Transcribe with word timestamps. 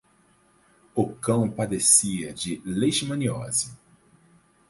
O 0.95 1.13
cão 1.13 1.47
padecia 1.47 2.33
de 2.33 2.59
leishmaniose 2.65 3.77